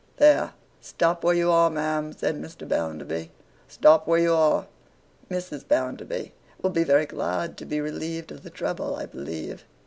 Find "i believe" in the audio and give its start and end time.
8.95-9.63